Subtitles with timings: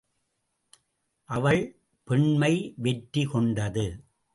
[1.29, 1.61] அவள்
[2.03, 2.73] பெண்மை
[2.77, 3.85] வெற்றி கொண்டது.